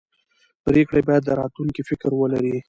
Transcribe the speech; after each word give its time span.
پرېکړې 0.65 1.01
باید 1.07 1.23
د 1.25 1.29
راتلونکي 1.39 1.81
فکر 1.89 2.11
ولري 2.15 2.55